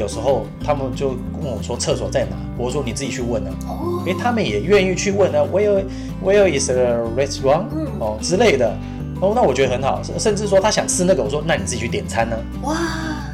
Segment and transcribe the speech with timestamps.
[0.00, 3.50] 有时候他们就问我说厕所在哪，我说你自己去问啊，
[4.00, 5.84] 因为他们也愿意去问啊，Where
[6.24, 7.66] Where is the restaurant？
[7.98, 8.74] 哦之类的，
[9.20, 12.74] 哦，那我觉得很好，甚至说他想吃那个，我说那你自己去点餐呢，哇，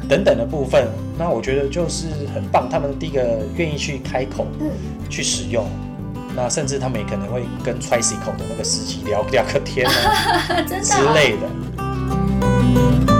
[0.09, 0.85] 等等的部分，
[1.17, 4.69] 那我觉得就是很棒，他们第一个愿意去开口，嗯，
[5.09, 5.65] 去使用，
[6.35, 10.61] 那甚至他们也可能会跟 tricycle 的那个司机聊聊个天 啊。
[10.83, 13.16] 之类的。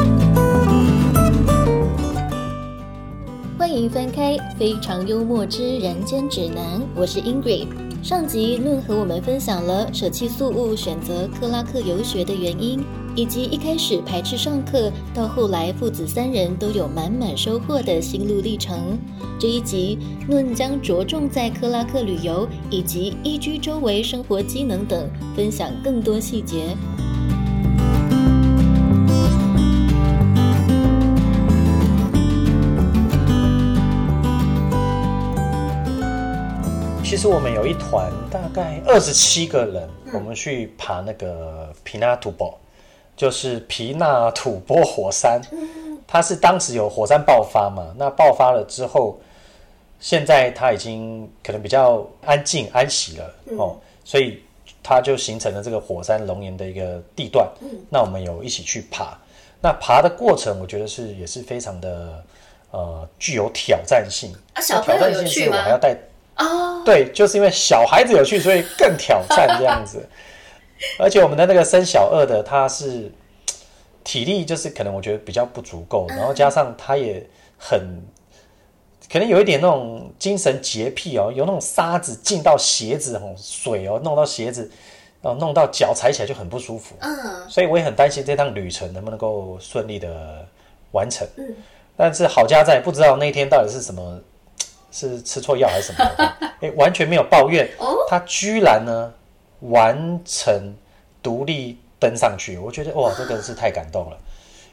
[3.67, 7.67] 欢迎翻开《非常幽默之人间指南》，我是 Ingrid。
[8.02, 12.81] 上集论和我们分享了舍弃素物、选择克拉克游学的原因，
[13.13, 18.98] 以及一开始排斥上课，到后来父子三人都有满满收获的心路历程。
[19.38, 26.73] 这一集论将着重在克拉克旅游以及宜居周围生活机能等，分享更多细节。
[37.10, 42.60] 其实我们有一团大概二十七个人，我们去爬那个皮纳土博，
[43.16, 45.41] 就是皮纳土波火山。
[46.05, 47.96] 它是当时有火山爆发嘛？
[47.98, 49.18] 那爆发了之后，
[50.02, 54.44] 现在它已经可能比较安静安息了哦，所以
[54.84, 57.50] 它就形成了这个火山熔岩的一个地段。
[57.90, 59.18] 那我们有一起去爬，
[59.62, 62.22] 那爬的过程我觉得是也是非常的
[62.72, 64.34] 呃具有挑战性。
[64.53, 65.80] 啊，小朋友有趣吗？
[66.38, 70.07] 哦，对，就是因为小孩子有趣，所以更挑战这样子。
[71.00, 73.12] 而且我们的那个生小二的，他是
[74.03, 78.00] 体力就是可能我觉得比较不足够，然后加上他也很
[79.12, 84.69] 可能有一点那种精神洁癖哦，有那种沙子进到鞋子哦，水哦弄到鞋子，
[85.24, 86.94] 哦弄到脚踩起来就很不舒服。
[87.00, 90.45] 嗯，所以我也很担心这趟旅程能不能够顺利的
[90.91, 91.28] 完成。
[91.38, 91.56] 嗯，
[91.97, 94.22] 但是好家在不知道那天到底是什么。
[94.91, 96.33] 是吃错药还是什么？
[96.61, 97.69] 哎，完全没有抱怨。
[98.09, 99.13] 他居然呢
[99.61, 100.73] 完成
[101.21, 104.17] 独立登上去，我觉得哇，这个是太感动了。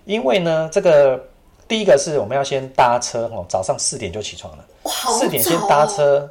[0.05, 1.23] 因为呢，这个
[1.67, 4.65] 第一个是我们要先搭车哦，早上四点就起床了，
[5.19, 6.31] 四点先搭车，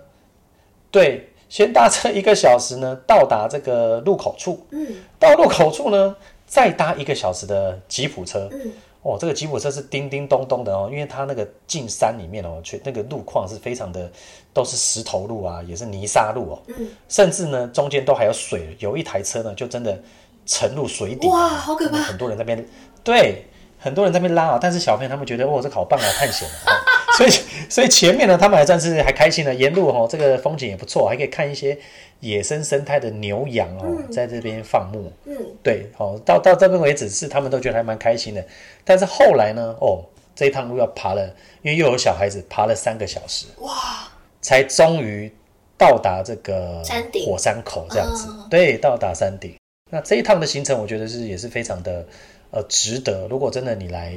[0.91, 4.65] 对，先搭车一个小时呢，到达这个路口处。
[4.71, 4.87] 嗯，
[5.19, 6.15] 到路口处呢，
[6.45, 8.47] 再搭一个小时的吉普车。
[8.51, 8.71] 嗯。
[9.03, 14.09] 哦，这个吉普车是叮叮咚咚的哦，因为它那个进山里面哦，全那个路况是非常的，
[14.53, 20.01] 都是石头路啊，也是泥沙路哦，嗯，甚至呢中间都还有水，有一台车呢就真的
[20.45, 21.97] 沉入水底，哇，好可怕！
[21.97, 22.65] 很多人那边
[23.03, 23.43] 对，
[23.77, 26.71] 很多人在那边拉啊，但是小朋友他们觉得哦，这好棒啊，探险啊，
[27.17, 27.31] 所以
[27.69, 31.77] 所以前面呢，他们还算是还开心的，沿路哦，这个风景也不错，还可以看一些。
[32.19, 38.41] 野生生态的牛羊哦，在这边放牧，嗯，对，好，到到这边为止是他们都觉得还蛮开心的。
[38.83, 40.03] 但是后来呢，哦，
[40.35, 41.25] 这一趟路要爬了，
[41.61, 44.07] 因为又有小孩子爬了三个小时，哇，
[44.41, 45.31] 才终于
[45.77, 47.25] 到达这个山顶。
[47.25, 49.55] 火山口这样子，对，到达山顶。
[49.91, 52.05] 那这一趟的行程，我觉得是也是非常的
[52.51, 53.27] 呃值得。
[53.29, 54.13] 如果真的你来。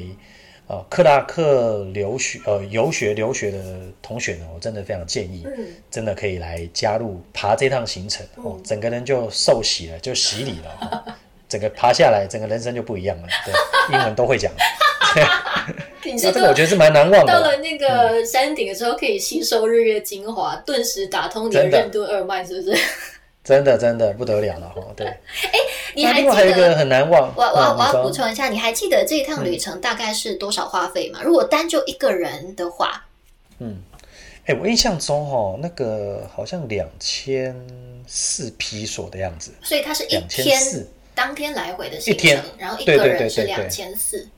[0.68, 3.62] 呃，克拉克留学呃游学留学的
[4.02, 5.46] 同学呢，我真的非常建议，
[5.92, 8.26] 真的可以来加入爬这趟行程。
[8.34, 11.16] 哦，整个人就受洗了，就洗礼了，
[11.48, 13.28] 整个爬下来，整个人生就不一样了。
[13.44, 13.54] 对，
[13.96, 14.52] 英文都会讲。
[16.04, 17.32] 那这个我觉得是蛮难忘的。
[17.32, 22.78] 到了那个山顶的时候，可以吸收日月精华，顿时打通你的任督二脉，是不是？
[23.42, 24.82] 真的真的不得了了哈！
[24.96, 25.18] 对， 哎，
[25.94, 26.32] 你还记得？
[26.32, 27.32] 还有一个很难忘。
[27.36, 31.20] 我我我要补充一下，你还记得这一趟旅程大概是多少花费吗？
[31.22, 33.06] 如果单就一个人的话，
[33.60, 33.76] 嗯，
[34.46, 37.54] 哎，我印象中哈，那个好像两千
[38.06, 40.60] 四披索的样子，所以它是一天
[41.16, 44.28] 当天来回的行程，然后一个人是两千四，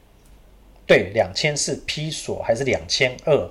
[0.87, 3.51] 对，两千四披索还是两千二？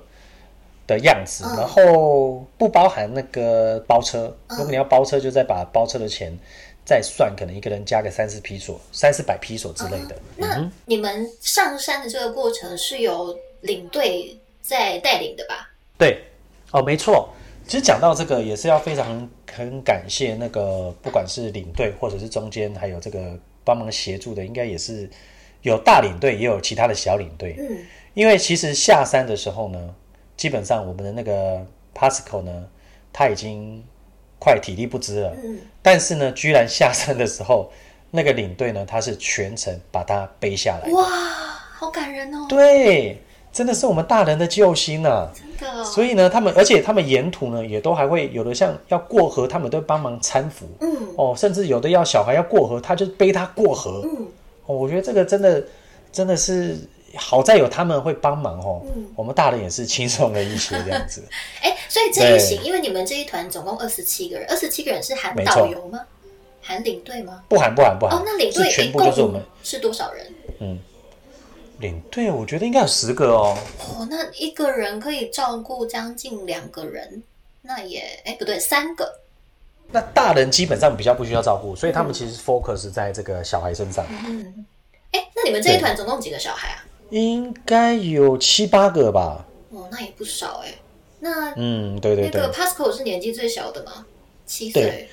[0.87, 4.33] 的样子，然后不包含那个包车。
[4.51, 6.31] 如果你要包车，就再把包车的钱
[6.85, 10.15] 再算，可能一个人加个三四批索、三四百批索之类的。
[10.37, 15.69] 那你们上山的这个过程是由领队在带领的吧？
[15.97, 16.23] 对，
[16.71, 17.27] 哦，没错。
[17.67, 25.09] 其实讲到这个，也是要非常很感谢那个，不管是领队或者是中间还有这个帮忙协助的，应该也是
[25.61, 27.55] 有大领队，也有其他的小领队。
[27.59, 27.77] 嗯，
[28.13, 29.95] 因为其实下山的时候呢。
[30.37, 31.65] 基本上我们的那个
[31.95, 32.67] Pascal 呢，
[33.11, 33.83] 他已经
[34.37, 35.35] 快体力不支了。
[35.43, 35.57] 嗯。
[35.81, 37.71] 但是呢，居然下山的时候，
[38.11, 40.91] 那个领队呢，他是全程把他背下来。
[40.91, 41.03] 哇，
[41.73, 42.45] 好感人哦！
[42.47, 43.19] 对，
[43.57, 45.27] 真的是我们大人的救星啊！
[45.33, 45.83] 真的。
[45.83, 50.67] 所以呢，他们而且他们沿途呢，也都还会有的像要过河，他们都帮忙搀扶。
[50.81, 50.95] 嗯。
[51.15, 54.03] 哦，甚至有的要小孩要过河，他就背他过河。
[54.05, 54.27] 嗯。
[54.67, 55.63] 哦，我觉得这个真的
[56.11, 56.77] 真的是
[57.15, 61.23] 好在有他们会帮忙哦，嗯我们大人也是轻松了一些这样子。
[61.63, 65.99] 哎，所以这一行，因为你们这一团总共二十七个人，二十七个人是含导游吗？
[66.61, 67.41] 含领队吗？
[67.49, 70.79] 不含不含不含，哦，那领队全一共部就是我们是多少人？
[71.79, 73.57] 领队，我觉得应该有十个哦。
[73.79, 77.21] 哦，那一个人可以照顾将近两个人，
[77.61, 79.19] 那也哎不对，三个。
[79.91, 84.65] 那大人基本上比较不需要照顾，所以他们其实 focus 在这个小孩身上，嗯，
[85.11, 86.83] 哎，那你们这一团总共几个小孩啊？
[87.09, 89.45] 应该有七八个吧。
[89.69, 90.73] 哦，那也不少哎。
[91.19, 92.41] 那嗯，对对对。
[92.41, 94.05] 那个 Pascal 是年纪最小的吗？
[94.45, 95.09] 七对岁。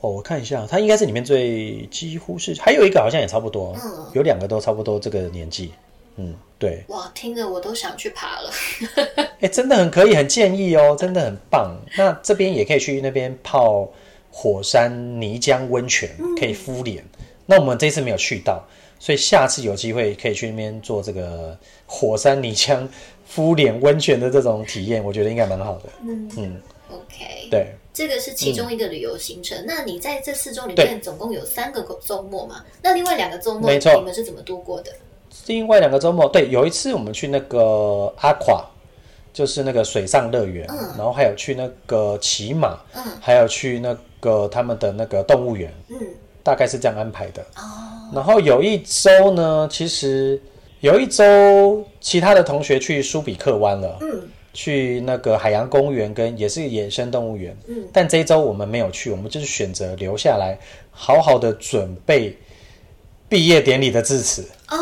[0.00, 5.72] 哦，我看一下，他应该是里面最几乎是，还有一个好像也差不多，嗯有两个都差不多这个年纪。
[6.16, 8.50] 嗯，对，哇，听着我都想去爬了。
[9.40, 11.76] 哎，真的很可以，很建议哦，真的很棒。
[11.96, 13.88] 那这边也可以去那边泡
[14.30, 17.04] 火山泥浆温泉，可以敷脸。
[17.46, 18.62] 那我们这次没有去到，
[18.98, 22.86] 所以下次有机会可以去那边做这个火山泥浆
[23.26, 25.88] 敷脸温泉的这种体验，我觉得应该蛮好的。
[26.02, 26.60] 嗯嗯
[26.90, 27.66] ，，OK，对。
[27.94, 29.62] 这个是其中一个旅游行程。
[29.66, 32.64] 那你在这四周里面总共有三个周末嘛？
[32.82, 34.90] 那另外两个周末没错你们是怎么度过的？
[35.46, 38.64] 另外两个周末，对，有一次我们去那个阿垮，
[39.32, 40.78] 就是那个水上乐园，嗯。
[40.96, 43.02] 然后还有去那个骑马，嗯。
[43.20, 45.96] 还有去那个他们的那个动物园，嗯，
[46.42, 47.42] 大概是这样安排的。
[47.56, 50.40] 哦，然后有一周呢，其实
[50.80, 54.28] 有一周其他的同学去苏比克湾了，嗯。
[54.54, 60.58] 去那个海洋公园跟也是野生动物园，嗯，但这一周我们没有去，我们就是选择留下来，
[60.90, 62.36] 好好的准备
[63.30, 64.46] 毕业典礼的致辞。
[64.68, 64.76] 哦，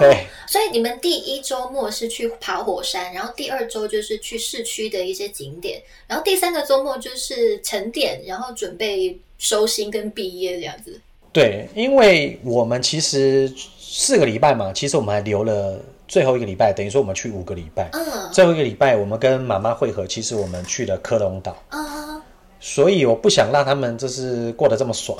[0.00, 0.26] 对。
[0.48, 11.00] 所以你们第一周末是去爬火山，然后第二周就是去市区的一些景点，然后第三个周末就是沉淀，然后准备收心跟毕业这样子。
[11.32, 17.88] 对，因为我们其实四个礼拜嘛，其实我们还留了最后一个礼拜，等于说我们去五个礼拜。
[17.92, 18.02] 嗯
[18.32, 22.22] 最后一个礼拜，我们跟妈妈会合，其实我们去了科隆岛，啊，
[22.60, 25.18] 所以我不想让他们就是过得这么爽，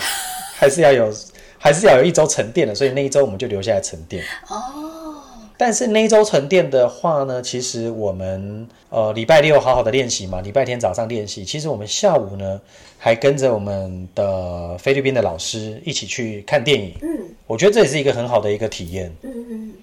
[0.54, 1.12] 还是要有，
[1.62, 4.24] 还是要有一周沉淀的，所以那一周我们就留下来沉淀。
[4.48, 5.22] 哦，
[5.58, 12.58] 但是那一周沉淀的话呢，其实我们呃礼拜六好好的练习嘛，礼拜天早上练习，其实我们下午呢
[12.96, 16.94] 还跟着我们的菲律宾的老师一起去看电影。
[17.02, 17.08] 嗯
[17.46, 19.74] 我觉得这也是一个很好的一个体验，嗯嗯，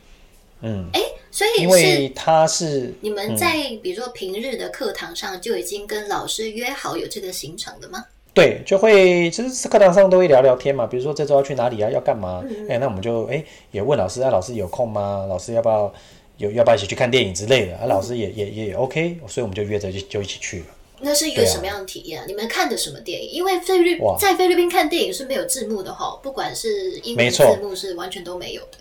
[0.62, 8.06] 嗯，哎，所以是因为他是你们在比如说平日的课堂上就已经跟老师约好有这个行程的吗？
[8.38, 12.44] 对，就会其实课堂上都会聊聊天嘛，比如说这周要去哪里啊，要干嘛？
[12.70, 15.26] 哎、那我们就哎也问老师啊，老师有空吗？
[15.28, 15.92] 老师要不要
[16.38, 17.76] 有要不要一起去看电影之类的？
[17.78, 20.66] 啊，老师也也也 OK，所以我们就约着就就一起去了。
[21.00, 22.26] 那是一个什么样的体验、啊？
[22.28, 23.30] 你们看的什么电影？
[23.32, 28.78] 因为菲律哇在菲律宾看电影是没有字幕的哈，不管是英文字幕是完全都没有的。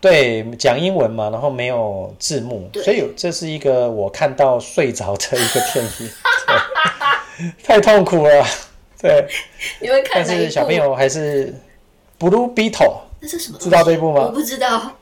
[0.00, 6.10] 对，讲英文嘛，然后没有字幕，所以有这是一个我看到睡着的一个电影，
[7.64, 8.44] 太痛苦了。
[9.02, 9.26] 对，
[9.80, 10.36] 你们看但？
[10.36, 11.54] 是小朋友还是
[12.18, 13.58] Blue Beetle 那是什么？
[13.58, 14.22] 知道这一部吗？
[14.26, 14.92] 我不知道。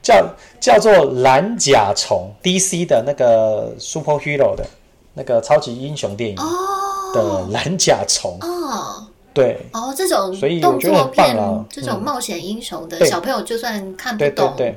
[0.00, 0.24] 叫
[0.60, 0.92] 叫做
[1.22, 4.64] 蓝甲虫，DC 的那个 superhero 的
[5.14, 7.12] 那个超级英雄电影哦。
[7.12, 9.06] 的蓝甲虫，哦。
[9.34, 9.58] 对。
[9.72, 11.36] 哦，这种所以动作片
[11.68, 12.02] 这种嗯。
[12.02, 13.08] 冒险英雄的对。
[13.08, 14.74] 小朋友就算看不对对懂，对，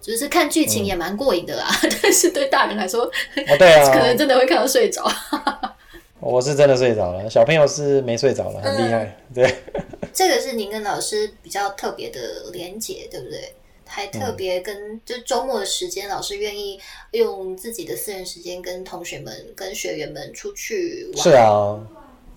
[0.00, 1.66] 就是看剧情也蛮过瘾的啦。
[2.02, 3.10] 但是对大人来说，哦
[3.58, 5.04] 对 可能啊，真的会看到睡着。
[6.24, 9.54] 我是真的睡着了，小朋友是没睡着了，很厉害，对。
[10.12, 12.18] 这个是您跟老师比较特别的
[12.52, 13.52] 连结，对不对？
[13.86, 21.22] 还特别跟、就周末的时间，老师愿意用自己的私人时间跟同学们、跟学员们出去玩。
[21.22, 21.78] 是啊，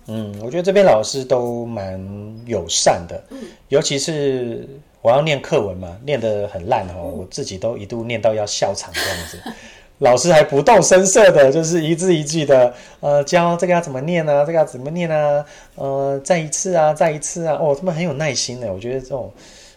[0.06, 1.98] 嗯，我觉得这边老师都蛮
[2.46, 4.68] 友善的，嗯尤其是
[5.00, 9.40] 我要念课文嘛，念得很烂哦，我自己都一度念到要笑场这样子。
[9.98, 19.32] 老师还不动声色的，就是一字一句的，呃，教这个要怎么念啊，这个要怎么念啊，呃，再一次啊，再一次啊，哦，他们很有耐心的，我觉得这种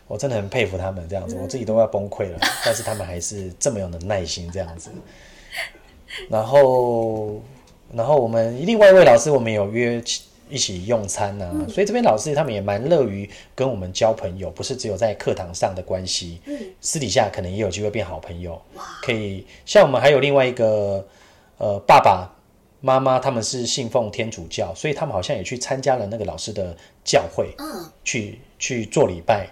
[0.08, 4.92] 我真的很佩服他们这样子，我自己都要崩溃了，但是他们还是这么有的耐心这样子。
[6.30, 7.42] 然后，
[7.94, 10.02] 然后我们另外一位老师，我们有约
[10.52, 18.62] 一起用餐呐、所以这边老师他们也蛮乐于跟我们交朋友，不是只有在课堂上的关系，嗯私底下可能也有机会变好朋友。
[19.02, 21.08] 可以像我们还有另外一个
[21.58, 22.30] 呃爸爸
[22.82, 29.48] 妈妈，他们是信奉天主教，所以他们好像也去参加了那个老师的教会，嗯，去去做礼拜。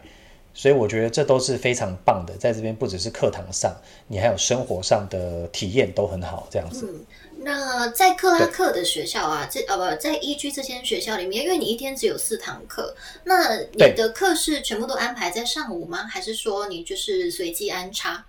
[0.51, 3.73] 所以我觉得这都是非常棒的，在这边不只是课堂上，
[4.07, 7.05] 你还有生活上的体验都很好，这样子。
[7.41, 12.93] 那在克拉克的学校啊，这呃不在 EG 这间学校里面，因为你一天只有四堂课，
[13.23, 16.05] 那你的课是全部都安排在上午吗？
[16.09, 18.25] 还是说你就是随机安插？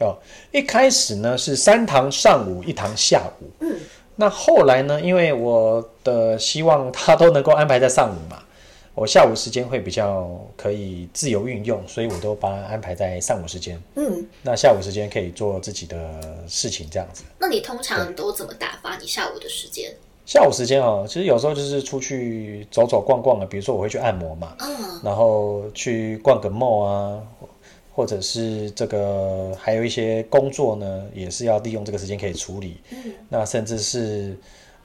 [0.00, 0.18] 哦，
[0.52, 3.50] 一开始呢是三堂上午，一堂下午。
[3.60, 3.80] 嗯，
[4.16, 8.42] 那后来呢，因为我的希望他都能够安排在上午嘛，
[8.96, 10.26] 我下午时间会比较
[10.56, 13.78] 可以自由运用，所以我都把它安排在上午时间。
[13.94, 17.22] 嗯，那下午时间可以做自己的事情，这样子。
[17.38, 19.94] 那你通常都怎么打发你下午的时间？
[20.24, 27.22] 下午时间哦，其实有时候就是出去走走逛逛啊，比如说我会去按摩嘛，嗯，然后去逛个 mall 啊，
[27.94, 32.80] 或者是这个还有一些工作呢，也是要利用这个时间可以处理。
[32.92, 34.34] 嗯，那甚至是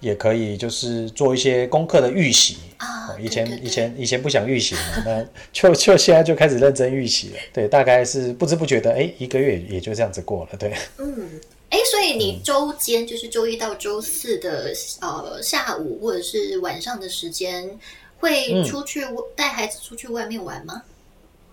[0.02, 7.36] 也可以就是做一些功课的预习啊哦以前以前以前不想预习嘛， 那就就现在就开始认真预习了。
[7.54, 10.58] 对，大概是不知不觉的，哎，一个月也就这样子过了。
[10.58, 11.40] 对，嗯，
[11.70, 17.80] 哎，所以你周间就是周一到周四的呃下午或者是晚上的时间，
[18.20, 19.06] 会嗯出去
[19.36, 20.84] 带孩子出去外面玩吗？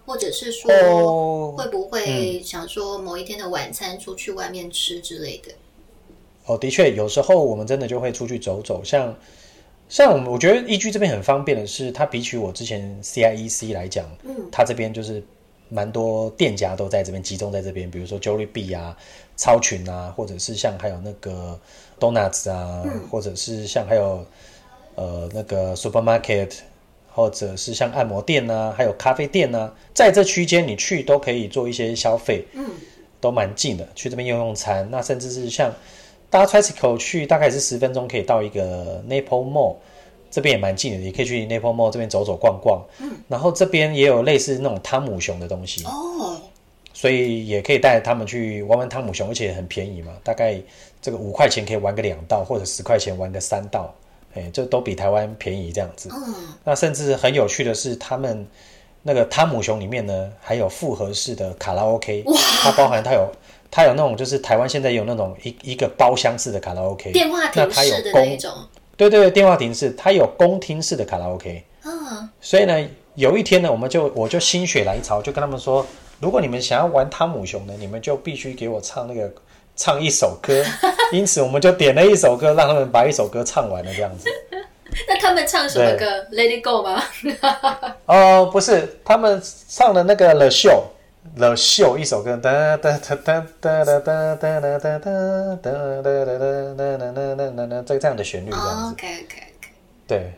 [0.06, 5.52] 或者是说哦会不会想说某一天的晚餐出去外面吃之类的？
[6.48, 9.14] 哦，的确，有时候我们真的就会出去走走，像
[9.88, 15.22] 像我们，我觉得易居这边很方便的是，它比起我之前 CIEC 来讲，嗯，它这边就是
[15.68, 18.96] 蛮多店家都在这边集中在这边，比如说 Jollibee 啊、
[19.36, 21.60] 超群啊，或者是像还有那个
[22.00, 24.26] Donuts 啊，或者是像还有
[24.96, 26.52] 呃那个 Supermarket。
[27.10, 32.64] 或者是像按摩店呐、还有咖啡店呐、在这区间你去都可以做一些消费，嗯，
[33.20, 34.88] 都蛮近的，去这边用用餐。
[34.88, 35.74] 那甚至是像
[36.30, 39.76] 搭 tricycle 去，大概是十分钟可以到一个 Naples Mall，
[40.30, 42.82] 这边也蛮近的，也可以去 Naples Mall 这边走走逛逛。
[43.00, 46.40] 嗯，然后这边也有类似那种汤姆熊的东西，哦，
[46.92, 50.60] 所以也可以带他们去玩玩汤姆熊，而且很便宜嘛，大概
[51.00, 53.94] 这个五块钱可以玩个两道，或者十块钱玩个三道，
[54.34, 56.10] 哎，这都比台湾便宜这样子。
[56.12, 58.46] 嗯，那甚至很有趣的是，他们
[59.02, 62.24] 那个汤姆熊里面呢，还有复合式的卡拉 OK，
[62.62, 63.30] 它包含它有
[63.70, 68.52] 它有那种就是台湾现在有那种一一个包厢式的卡拉 OK，电话那它有亭式的那一公种，
[68.96, 75.86] 对对对，电话亭式，它有公厅式的卡拉 OK，嗯，所以呢，有一天呢，我们就我就心血来潮，就跟他们说，
[76.20, 79.30] 如果你们想要玩汤姆熊呢，你们就必须给我唱那个
[79.76, 80.64] 唱一首歌，
[81.12, 84.28] 因此我们就点了一首歌，让他们把一首歌唱完了这样子。
[85.06, 87.04] 那他们唱什么歌？Let It Go 吗？
[88.06, 90.50] 哦，不是，他们唱的那个 The
[91.18, 96.24] Show，The Show 一首歌，哒哒哒哒哒哒哒哒哒哒哒哒哒哒哒
[96.76, 99.68] 哒哒哒，这个这样的旋律这样子，OK OK OK。
[100.06, 100.32] 对，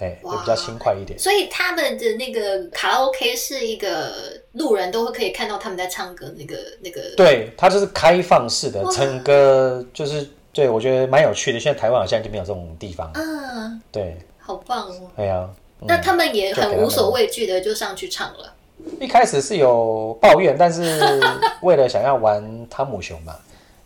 [0.00, 1.18] 哎，就比较轻快一点。
[1.18, 4.12] 所以他们的那个卡拉 OK 是一个
[4.52, 11.60] 路人都会可以看到他们在唱歌，那个那个对，它就是开放式的哇，整个就是对我觉得蛮有趣的。
[11.60, 15.10] 现在台湾好像就没有这种地方，嗯，对，好棒哦！
[15.16, 15.48] 哎呀，
[15.80, 18.52] 嗯那他们也很无所畏惧的就上去唱了。
[19.00, 21.00] 一开始是有抱怨，但是
[21.62, 23.34] 为了想要玩汤姆熊嘛，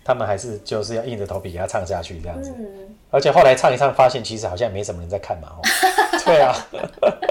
[0.05, 2.53] 他们还是就是要硬着头皮给他唱下去这样子。
[2.59, 2.67] 嗯，
[3.11, 5.49] 而且后来唱一唱，发现其实好像也没什么人在看嘛。
[5.57, 5.63] 哦
[6.25, 6.55] 对啊，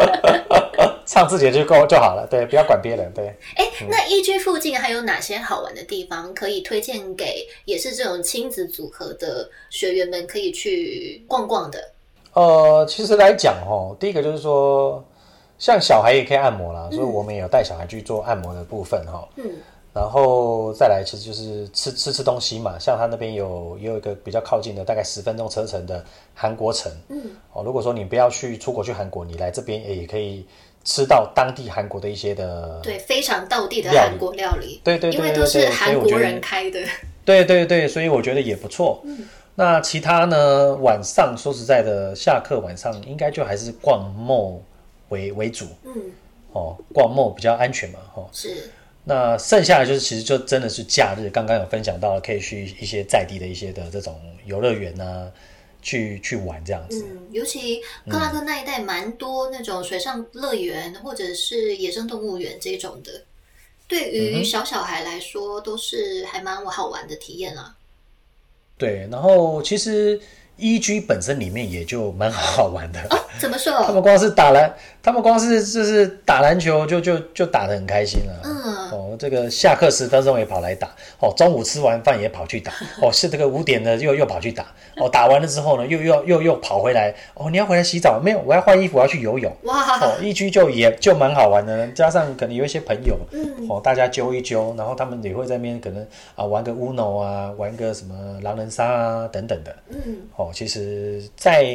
[1.05, 3.11] 唱自己的就够就好了，对，不要管别人。
[3.13, 11.79] 对，哎，嗯那一居附近还有哪些好玩的地方可以推荐给也是这种亲子组合的学员们可以去逛逛的？
[12.33, 15.03] 呃，其实来讲哦，第一个就是说，
[15.59, 19.27] 像小孩也可以按摩啦，所以我们也有带小孩去做按摩的部分哈。
[19.35, 19.43] 嗯，
[19.93, 26.03] 然后再来，其实就是吃吃吃东西嘛，像他那边有也有一个比较靠近的，大概十分钟车程的
[26.35, 26.91] 韩国城。
[27.09, 27.21] 嗯，
[27.53, 30.45] 哦，如果说你不要去出国去韩国，你来这边也可以
[30.83, 36.79] 吃到当地韩国的一些的，对，非常道地的韩国料理，对对对因为都是韩国人开的。
[37.25, 39.03] 对对对，所以我觉得也不错。
[39.55, 40.75] 那其他呢？
[40.75, 44.59] 晚上说实在的，下课晚上应该就还是逛 mall
[45.09, 45.93] 为为主嗯，
[46.51, 48.29] 哦，逛 mall 比较安全嘛，哦。
[48.31, 48.69] 是，
[49.03, 55.31] 那剩下的就是其实就真的是假日，刚刚有分享到，可以去一些在地的一些的这种游乐园啊，
[55.81, 57.05] 去去玩这样子。
[57.09, 63.23] 嗯，尤其克拉克那一带蛮多那种水上乐园或者是野生动物园这种的，
[63.87, 67.75] 对嗯于小小孩来说都是还蛮好玩的体验啊。
[68.77, 70.19] 对，然后其实
[70.59, 72.99] EG 本身里面也就蛮好玩的。
[73.09, 73.91] 哦，怎么说他？
[73.93, 78.33] 们光是打篮，他们光是就是打篮球就就就打得很开心了。
[78.43, 78.57] 嗯
[78.89, 80.87] 哦，这个下课十分钟也跑来打，
[81.19, 82.71] 哦，中午吃完饭也跑去打，
[83.01, 88.41] 哦，是这个五点的又又跑去打，哦，打完了之后呢，又又又又跑回来，哦，你要回来洗澡没有？
[88.45, 89.51] 我要换衣服，我要去游泳。
[89.63, 99.75] 哇，哦，一居就也就蛮好玩的，加上可能有一些朋友，嗯哦，大家揪一揪，然后他们也会在那边可能啊玩个 Uno 啊，玩个什么狼人杀啊等等的。
[99.89, 101.65] 嗯，哦，其实在，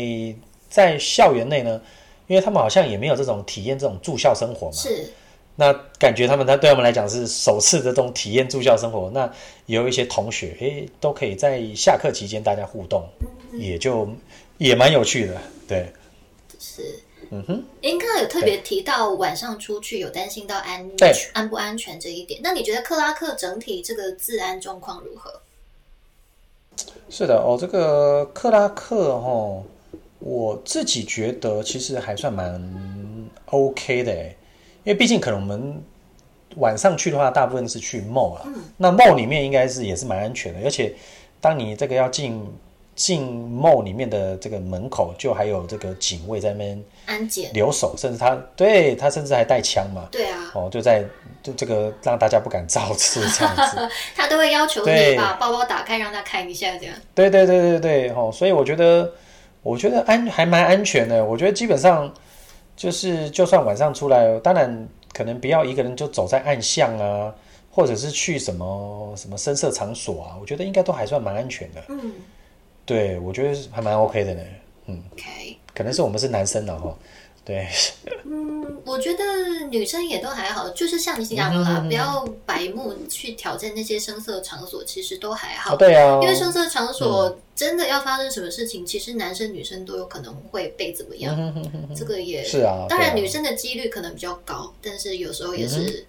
[0.68, 1.80] 在校园内呢，
[2.26, 5.12] 因为他们好像也没有这种体验这种住校生活嘛，是，
[5.56, 9.30] 那感觉他们他对他们来讲是首次的这种体验住校生活，那
[9.66, 13.04] 也有一些同学诶都可以在下课期间大家互动，
[13.52, 14.08] 也就
[14.58, 15.92] 也蛮有趣的，对，
[16.58, 16.82] 是。
[17.34, 25.40] 嗯哼，您刚刚有特别提到晚上出去有担心到安对安不安全这一点，那你觉得克拉克整体这个治安状况如何？
[27.08, 29.62] 是的哦，这个克拉克哦，
[30.18, 32.60] 我自己觉得其实还算蛮
[33.46, 34.36] OK 的诶，
[34.84, 35.82] 因为毕竟可能我们
[36.56, 40.94] 晚上去的话，大部分是去 mall 啊，那 mall 里面应该是也是蛮安全的，而且
[41.40, 42.42] 当你这个要进
[42.94, 47.50] 进 mall 里面的这个门口，就还有这个警卫在那边安检？
[47.54, 51.02] 留守，甚至他对他甚至还带枪嘛，对啊，哦，就在
[51.42, 53.88] 就这个让大家不敢造次这样子。
[54.14, 56.94] 他都会要求你把包包打开让他看一下，这样。
[57.14, 59.10] 对对对对对，哦，所以我觉得，
[59.62, 61.24] 我觉得安还蛮安全的。
[61.24, 62.12] 我觉得基本上
[62.76, 67.34] 就是，就算晚上出来，当然可能不要一个人就走在暗巷啊，
[67.70, 71.82] 或者是去什么什么深色场所啊，我觉得应该都还算蛮安全的。
[71.88, 72.12] 嗯
[72.84, 74.42] 对，我觉得是还蛮 OK 的呢。
[74.86, 76.96] 嗯，，OK，可能是我们是男生了哈。
[77.44, 77.66] 对，
[78.24, 79.24] 嗯，我觉得
[79.68, 85.74] 女生也都还好，就是像你讲的嗯啦，不要白目去挑战那些声色场所，其实都还好。
[85.74, 91.36] 哦对啊，因为声色场所真的要发生什么事情，其实男生女生都有可能会被怎么样，
[91.96, 96.06] 这个也是啊当然女生的几率可能比较高，但是有时候也是、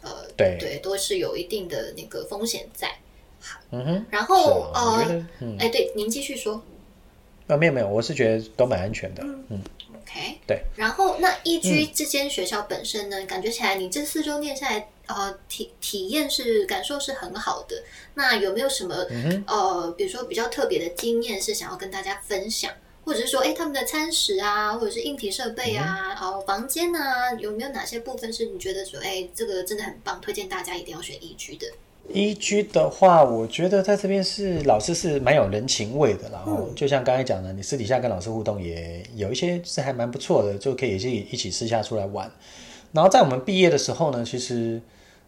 [0.00, 2.92] 呃对对，都是有一定的那个风险在。
[3.70, 5.24] 嗯哼，然后呃，
[5.58, 6.62] 哎，对，您继续说。
[7.48, 9.22] 啊没有没有，我是觉得都蛮安全的。
[9.24, 10.62] 嗯，OK，对。
[10.76, 17.82] 然后那一居这间学校本身呢，感觉起来你这四周念下来，呃，体体验是感受是很好的。
[18.14, 22.72] 那有没有什么、嗯呃，比如说比较特别的经验是想要跟大家分享，
[23.04, 31.66] 或者是说，哎，他们的餐食啊，或者是硬体设备啊，嗯哦、房间啊，有没有哪些部分是你觉得说，哎，这个真的很棒，推荐大家一定要选一居的？
[32.08, 42.30] 一居的话，我觉得在这边是老师是蛮有人情味的，然后就像刚才讲的，你私底下跟老师互动也有一些是还蛮不错的，就可以一起一起私下出来玩。
[42.92, 44.80] 然后在我们毕业的时候呢，其实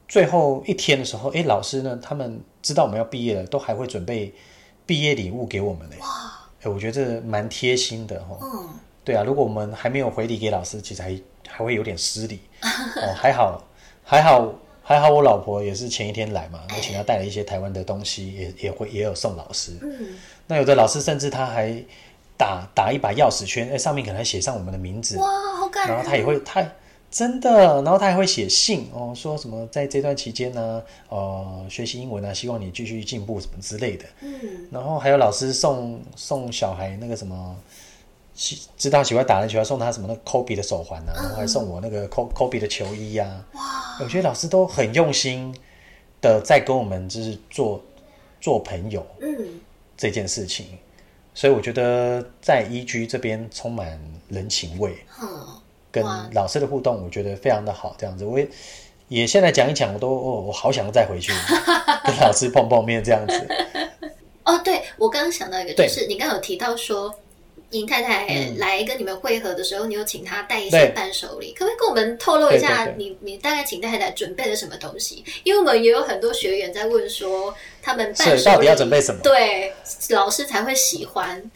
[0.06, 4.34] 最后一天的时候，诶，老师呢他们知道我们要毕业了，都还会准备
[4.84, 5.96] 毕业礼物给我们呢。
[6.00, 6.06] 哇！
[6.62, 8.38] 诶，我觉得这蛮贴心的哈。
[8.42, 8.68] 嗯，
[9.02, 12.40] 对啊，如果我们还没有回礼给老师，其实还还会有点失礼。
[12.60, 13.62] 哦，还好，
[14.02, 14.52] 还好，
[14.84, 19.72] 还好，我老婆也是前一天来嘛，我请她带了一些台湾的东西，也也会也有送老师。
[19.82, 20.14] 嗯，
[20.46, 21.74] 那有的老师甚至他还
[22.36, 25.96] 打打一把钥匙圈，哎，上面可能还写上我们的名字，哇，好感人。
[25.96, 26.64] 然后他也会他。
[27.10, 34.04] 真的，然后他还会写信哦，说什么在这段期间呢，呃，学习英文啊，希望你继续进步什么之类的。
[34.22, 37.56] 嗯，然后还有老师送送小孩那个什么，
[38.34, 43.46] 喜知道喜欢打篮球，要送他什么那个 Kobe 的手环啊，然后还送我那个 Ko Kobe 的球衣啊。
[43.52, 43.62] 哇，
[44.00, 45.54] 我觉得老师都很用心
[46.20, 47.82] 的在跟我们就是做
[48.40, 49.60] 做朋友嗯，
[49.96, 50.66] 这件事情，
[51.34, 55.46] 所以我觉得在一居这边充满人情味，嗯，
[55.90, 57.94] 跟老师的互动，我觉得非常的好。
[57.98, 58.48] 这样子，我也
[59.08, 61.32] 也现在讲一讲，我都哦，我好想再回去
[62.04, 63.48] 跟老师碰碰面这样子。
[64.44, 67.14] 哦，对，我刚刚想到一个，就是你刚刚有提到说，
[67.74, 75.24] 尹太太嗯来跟你们会合的时候，你有请她带一些伴手礼，可不可以跟我们透露一下你你大概请太太准备了什么东西？
[75.42, 79.72] 因为我们也有很多学员在问说，他们伴手礼到底要准备什么对，
[80.10, 81.50] 老师才会喜欢。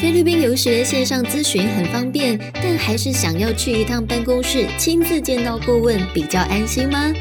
[0.00, 7.12] 菲律宾留学线上咨询很方便，但还是想要去一趟办公室亲自见到顾问比较安心吗？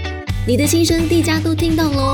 [0.48, 2.13] 你的心声，地家都听到喽。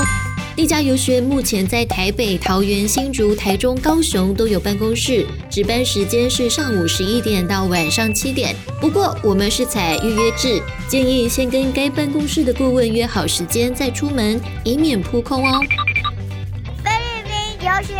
[0.56, 8.56] 地家游学目前在台北、桃园、新竹、台中、高雄都有办公室，值班时间是上午十一点到晚上七点。
[8.80, 15.60] 不过我们是采预约制，建议先跟该办公室的顾问约好时间再出门，以免扑空哦。
[16.84, 17.96] 菲律宾游学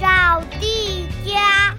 [0.00, 1.76] 小弟家。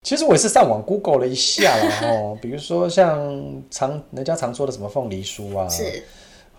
[0.00, 6.02] 其实我也是上网 Google 了一下啦，哦，比如说像常人家常说的什么凤梨酥啊，是，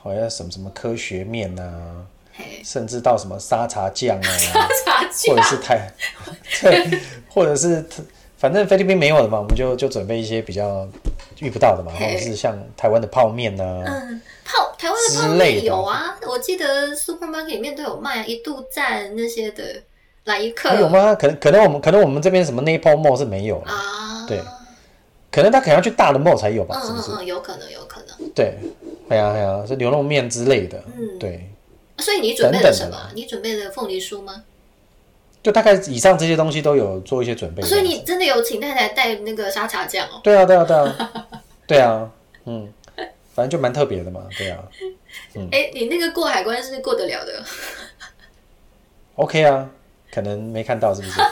[0.03, 1.63] 好像什么什么科学面啊，
[2.33, 5.93] 嘿，甚至到什么沙茶酱啊，沙茶酱或者，是台，
[6.61, 7.83] 对，或者是
[8.37, 10.85] 反正菲律宾没有的嘛，我们就就准备一些比较
[11.39, 19.63] 遇不到的嘛，或者是像台湾的泡面啊，嗯，泡台湾的泡之类有啊，我记得 supermarket 里面都有卖啊，一度站那些的，
[20.25, 21.15] 来一克还有吗？
[21.15, 24.25] 可能可能我们可能我们这边什么 Naples Mall 是没有的，啊？
[24.27, 24.41] 对
[25.31, 27.11] 可能他可能要去大的 mall 才有吧，嗯是不是？
[27.13, 27.92] 嗯嗯，有可能，有可能。
[28.36, 28.55] 对，
[29.09, 31.49] 哎呀哎呀，是牛肉面之类的，嗯对。
[31.99, 33.12] 所以你准备了等等的什么？
[33.13, 34.43] 你准备了凤梨酥吗？
[35.43, 37.62] 就大概以上这些东西都有做一些准备。
[37.63, 40.21] 所以你真的有请太太带那个沙茶酱哦？
[40.23, 41.27] 对啊对啊对啊，
[41.67, 42.09] 对啊，
[42.45, 42.71] 嗯，
[43.33, 44.63] 反正就蛮特别的嘛，对啊
[45.51, 47.43] 哎、你那个过海关是过得了的。
[49.15, 49.69] ，OK 啊，
[50.12, 51.21] 可能没看到是不是？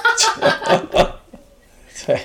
[2.06, 2.20] 对，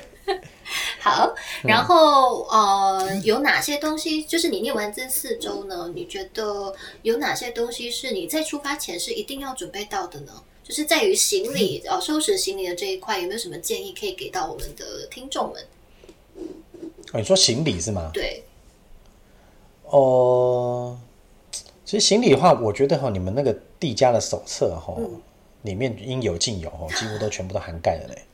[1.07, 4.25] 好，然后、呃，有哪些东西？
[4.25, 5.93] 就是你念完这四周呢？
[5.95, 10.33] 你觉得有哪些东西是你在出发前是一定要准备到的呢？
[10.65, 15.63] 就是在于行李呃收拾行李的这一块，有没有什么建议可以给到我们的听众们？
[17.13, 18.11] 哦，你说行李是吗？
[18.13, 18.43] 对，
[19.85, 20.99] 哦，
[21.85, 24.97] 其实行李的话，我觉得哈，你们那个地家的手册哈，
[25.63, 28.25] 里面应有尽有哈，几乎都全部都涵盖了嘞，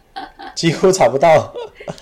[0.56, 1.52] 几乎找不到，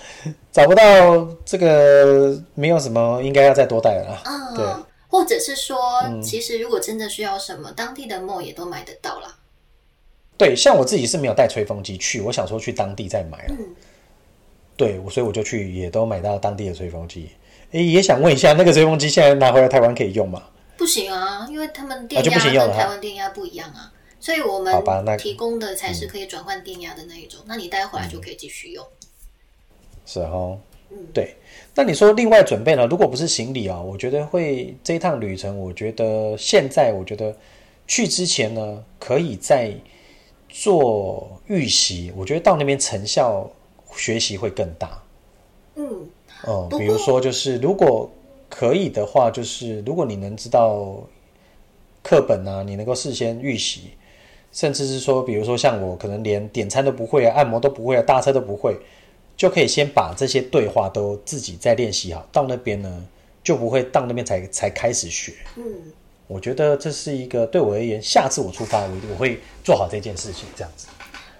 [0.51, 4.21] 找不到这个没有什么应该要再多带的啦。
[4.25, 4.65] 嗯，对，
[5.07, 5.77] 或者是说，
[6.21, 9.35] 其实如果真的需要什么，当地的 mall 也都买得到啦。
[10.37, 13.55] 对，像我自己是没有带吹风机去，我想说去当地再买了。
[13.59, 13.75] 嗯
[14.77, 17.29] 对，我所以我就去，也都买到当地的吹风机。
[17.71, 20.41] 诶，也想问一下，那个吹风机现在拿回来台湾可以用吗？
[20.75, 27.41] 不行啊，因为他们电压跟台湾电压不一样啊，所以我好吧那嗯们提供的才是可以转换电压的那一种。
[27.47, 28.85] 那你带回来就可以继续用。
[30.05, 30.57] 是哦，
[30.91, 31.35] 嗯对。
[31.73, 32.85] 那你说另外准备呢？
[32.85, 37.35] 如果不是行李啊、我觉得会这一趟旅程，我觉得现在我觉得
[37.87, 39.73] 去之前呢，可以再
[40.47, 43.49] 做预习，我觉得到那边成效
[43.95, 45.01] 学习会更大。
[45.75, 46.07] 嗯，
[46.45, 48.09] 嗯，比如说就是如果
[48.49, 51.01] 可以的话，就是如果你能知道
[52.03, 53.91] 课本啊，你能够事先预习，
[54.51, 58.77] 甚至是说，比如说像我可能连点餐都不会啊，按摩都不会啊，搭车都不会，
[59.37, 63.05] 就可以先把这些对话都自己再练习好，到那边呢
[63.43, 65.33] 就不会到那边才才开始学。
[65.55, 65.63] 嗯，
[66.27, 70.87] 我觉得这是一个对我而言，下次我出发，我我会做好这件事情，这样子。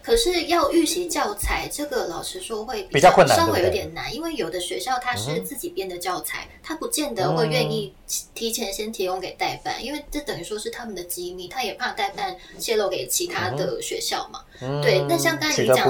[0.03, 7.93] 可是要预习教材，这个老实说会比较困难稍微有点难，因为有的学校它是自己编的教材，它不见得会愿意
[8.33, 14.41] 提前先提供给代办，因为这等于说是他们的机密，他也怕代办泄露给其他的学校嘛。
[14.83, 15.89] 对，那像刚才你讲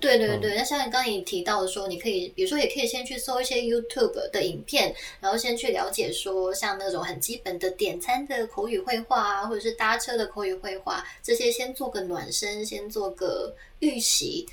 [0.00, 0.16] 对。
[0.16, 14.46] 对对对，那像刚刚你提到的说，你可以，比如说也可以先去搜一些 YouTube 的影片，然后先去了解说，像那种很基本的点餐的口语绘画啊，或者是搭车的口语绘画，这些先做个暖身，先做个预习，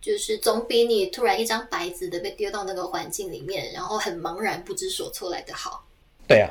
[0.00, 5.84] 就是总比你突然一张白纸的被丢到那个环境里面，然后很茫然不知所措来的好。
[6.28, 6.50] 对啊，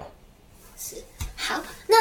[0.78, 0.96] 是
[1.38, 1.96] 好，那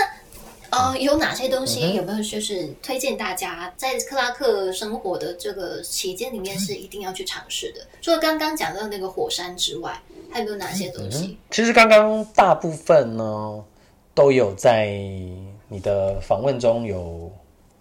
[0.70, 7.80] 呃，有哪些东西、有没有就是推荐大家在克拉克生活的这个期间里面是一定要去尝试的？
[8.00, 10.00] 除了刚刚讲到那个火山之外，
[10.30, 11.38] 还有没有哪些东西？
[11.50, 13.64] 其实刚刚大部分呢
[14.14, 14.86] 都有在
[15.68, 17.32] 你的访问中有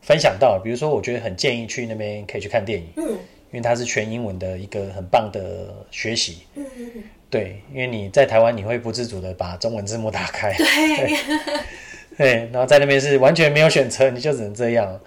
[0.02, 3.04] 分享到，比如说，我觉得很建议去那边可以去看电影，嗯
[3.50, 6.40] 因为它是全英文的一个很棒的学习。
[6.56, 11.18] 嗯嗯嗯，对，因为你在台湾你会不自主的把中文字幕打开，对，对，
[12.18, 15.00] 然后在那边是完全没有选择，你就只能这样。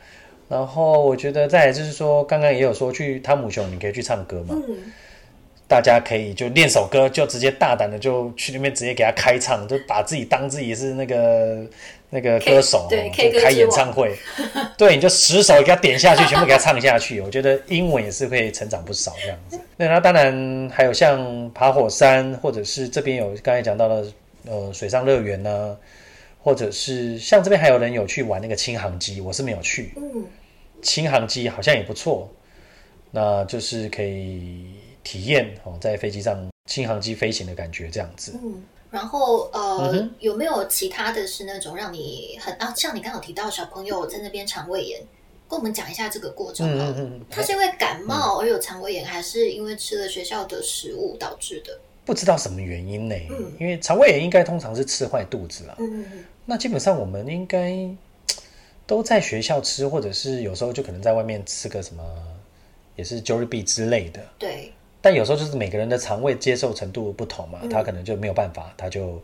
[0.49, 4.77] 然后我觉得再来就是说，刚刚也有说去汤姆熊，你可以去唱歌嘛，嗯
[5.69, 11.65] 大家可以就练首歌，就直接大胆的就去那边直接给他开唱，就把自己当自己是那个
[12.11, 14.13] 那个歌手，对就开演唱会，
[14.77, 17.21] 对，你就十首给他点下去，全部给他唱下去。
[17.21, 19.61] 我觉得英文也是会成长不少这样子。
[19.77, 24.05] 那那当然还有像爬火山，或者是这边有刚才讲到的
[24.49, 25.77] 呃水上乐园呢，
[26.43, 29.93] 或者是像这边还有人有去玩那个轻航机，我是没有去。
[29.97, 30.27] 嗯
[30.83, 32.27] 轻航机好像也不错，
[33.11, 34.65] 那就是可以
[35.05, 38.33] 体验哦，在飞机上轻航机飞行的感觉，这样子。
[38.43, 38.65] 嗯。
[38.91, 45.01] 然后呃，嗯有没有其他的是那种让你很啊，像你刚刚有提到小朋友在那边肠胃炎，
[45.49, 46.87] 跟我们讲一下这个过程啊。
[46.89, 51.79] 嗯嗯嗯，他是因为感冒而有肠胃炎，还是因为吃了学校的食物导致的？
[52.11, 53.15] 不知道什么原因呢？
[53.31, 55.77] 嗯因为肠胃炎应该通常是吃坏肚子了。
[55.79, 57.89] 嗯嗯那基本上我们应该
[58.85, 62.03] 都在学校吃，或者是有时候就可能在外面吃个什么，
[62.97, 64.21] 也是 Jollibee 之类的。
[64.37, 69.23] 对，但有时候就是每个人的肠胃接受程度不同嘛，他可能就没有办法，他就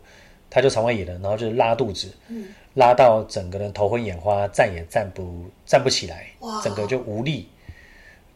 [0.49, 2.45] 他就肠胃炎了，然后就是拉肚子，嗯
[2.75, 7.49] 拉到整个人头昏眼花，站也站不站不起来哇，整个就无力。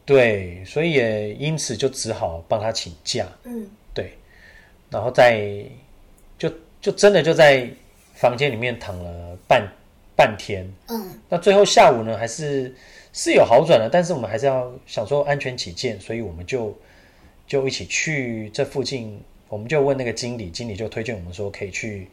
[0.03, 3.69] 对，所以也因此就只好帮他请假，嗯对，
[4.91, 5.65] 然后在
[6.37, 7.67] 就就真的就在
[8.13, 9.67] 房间里面躺了半
[10.15, 12.75] 半天，嗯那最后下午呢，还是
[13.13, 16.77] 是有好转了，但是我们还是要想说安全起见，所以我们就
[17.47, 22.07] 就一起去这附近，我们就问那个经理，经理就推荐我们说可以去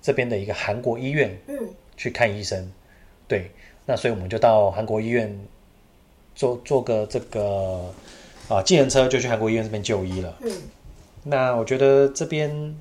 [0.00, 1.58] 这边的一个韩国医院嗯
[1.96, 2.70] 去看医生。
[3.28, 3.50] 对，
[3.84, 5.36] 那所以我们就到韩国医院
[6.34, 7.92] 坐坐个这个
[8.48, 10.38] 啊计程车，就去韩国医院这边就医了。
[10.42, 10.52] 嗯
[11.24, 12.74] 那我觉得这边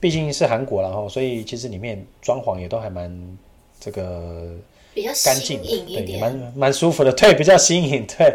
[0.00, 3.38] 毕竟是韩国了哈，所以其实里面装潢也都还蛮
[3.78, 4.50] 这个
[4.94, 6.20] 比较干净对，也点。
[6.20, 8.34] 蛮蛮舒服的，对，比较新颖，对，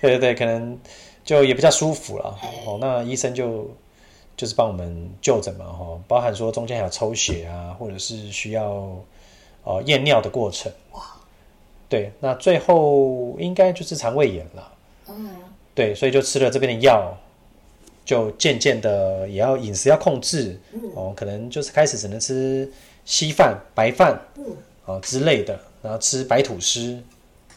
[0.00, 0.78] 对对对，可能
[1.24, 2.38] 就也比较舒服了。
[2.66, 3.70] 哦，那医生就
[4.36, 8.96] 就是帮我们就诊嘛，哈，包含说中间还有抽血啊，或者是需要
[9.64, 10.72] 呃验尿的过程。
[10.92, 11.02] 哇，
[11.88, 14.72] 对，那最后应该就是肠胃炎了。
[15.08, 15.30] 嗯，
[15.74, 17.14] 对，所以就吃了这边的药，
[18.04, 20.60] 就渐渐的也要饮食要控制，
[20.94, 22.70] 哦，可能就是开始只能吃
[23.04, 24.44] 稀饭、白饭，嗯，
[24.84, 27.02] 啊之类的，然后吃白吐司，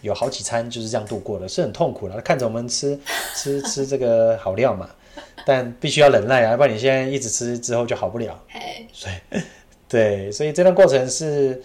[0.01, 2.19] 有好几餐就是这样度过的，是很痛苦的。
[2.21, 2.97] 看着我们吃
[3.35, 4.89] 吃吃这个好料嘛，
[5.45, 8.39] 但必须要忍耐啊，要不然你现在一直吃之后就好不了。
[8.47, 8.87] 嘿，
[9.89, 11.61] 对，所以这段过程是，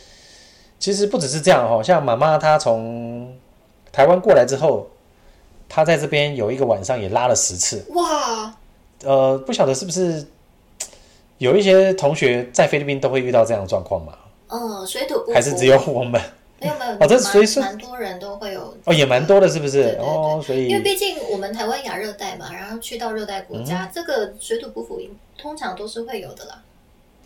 [0.79, 3.37] 其实不只是这样哦，像妈妈她从
[3.93, 4.89] 台湾过来之后，
[5.69, 8.57] 她在这边有一个晚上也拉了十次，哇，
[9.05, 10.25] 呃，不晓得是不是
[11.39, 14.13] 有一些同学在菲律宾都会遇到这样的状况嘛？
[14.49, 16.21] 嗯，水土不服，还是只有我们？
[16.61, 19.83] 没有没有， 哦这蛮所以是蛮多人都会有哦，也蛮多的，是不是？
[19.83, 25.01] 对对对哦，所以因为毕竟我们台湾亚热带嘛，然后去到热带国嗯家，这个水土不服
[25.37, 26.63] 通常都是会有的啦。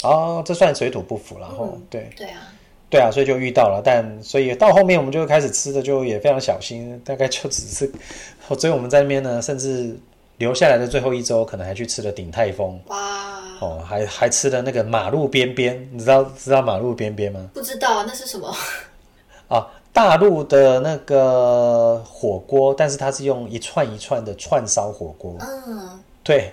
[0.04, 2.52] 哦，这算水土不服了哈、嗯对对啊，
[2.88, 7.92] 对啊，所以就遇到了，但所以到后面我们就开始吃的就也非常小心，大概就只是，
[8.58, 9.98] 所以我们在那边呢，甚至
[10.38, 12.78] 留下来的最后一周，可能还去吃了鼎泰丰。
[12.86, 17.48] 哇，哦，还还吃了那个马路边边，你知道知道马路边边吗？
[17.54, 18.54] 不知道那是什么？
[19.48, 26.52] 啊，大陆的那个火锅，但是它是用一串一串的串烧火锅，嗯，对，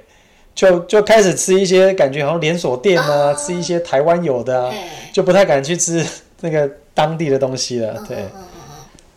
[0.55, 4.73] 就就开始吃一些感觉好像连锁店啊，哦吃一些台湾有的啊，
[5.11, 6.05] 就不太敢去吃
[6.39, 7.93] 那个当地的东西了。
[8.07, 8.43] 对，嗯嗯嗯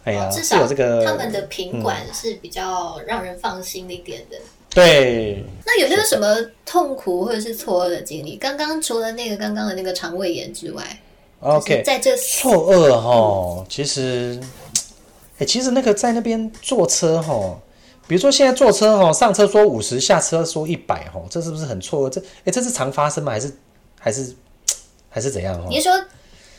[0.04, 4.36] 哎呀，嗯，至是有少这个他们的品管是比较让人放心一点的。
[4.76, 6.36] 对，那有没有什么
[6.66, 8.36] 痛苦或者是错愕的经历？
[8.36, 10.84] 刚刚除了那个刚刚的那个肠胃炎之外
[11.40, 14.38] OK，在这错愕哈，其实，
[15.38, 17.58] 哎、其实那个在那边坐车哈，
[18.06, 22.12] 比如说现在坐车哈，上车说五十，下车说一百哈，这是不是很错愕？
[22.12, 23.32] 这哎、这是常发生吗？
[23.32, 23.56] 还是
[23.98, 24.36] 还是
[25.08, 25.76] 还是怎样哈你？
[25.76, 26.04] 是说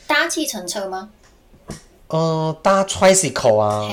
[0.08, 1.12] 搭计程车吗？
[2.08, 3.88] 嗯、搭 tricycle 啊，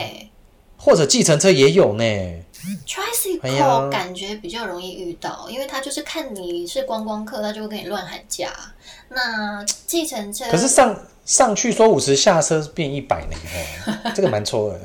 [0.78, 2.43] 或者计程车也有呢。
[2.86, 8.50] ，tricycle 感觉比较容易遇到，因为他就是看你是观光客，他就会跟你乱喊价。
[9.08, 13.36] 那计程车可是上上去说五十，下车变一百呢，
[13.86, 14.80] 哦，这个蛮错愕的。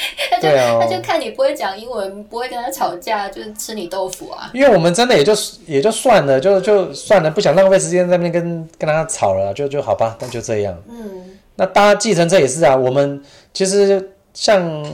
[0.30, 0.48] 他就、
[0.80, 4.48] 他就看你不会讲英文，不会跟他吵架，就是吃你豆腐啊。
[4.54, 5.32] 因为我们真的也就
[5.66, 10.80] 也就算了，就就算了，不想浪费时间在那边跟跟他吵了，就就好吧，那就这样。
[10.88, 13.20] 嗯，那搭计程车也是啊，我们
[13.52, 14.84] 其实像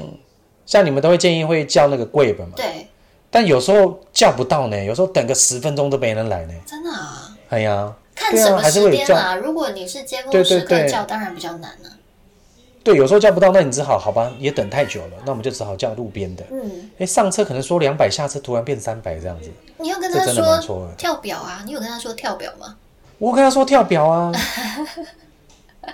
[0.67, 2.89] 像你们都会建议会叫那个 Grab 嘛，对，
[3.31, 6.55] 但有时候叫不到呢，有时候等个十分钟都没人来呢。
[6.67, 7.31] 真的啊。
[7.51, 9.37] 哎呀，看什么时间啊？
[9.37, 11.89] 如果你是尖峰对时刻对对叫，当然比较难啊。
[12.83, 16.45] 对，有时候叫不到，那你只好好吧，也等太久了，那我们就只好叫路边的。
[16.51, 19.51] 嗯，哎，上车可能说两百，下车突然变三百这样子。
[19.79, 20.25] 你有跟他
[20.61, 21.63] 说跳表啊？
[21.65, 22.77] 你有跟他说跳表吗？
[23.19, 24.33] 我跟他说跳表啊，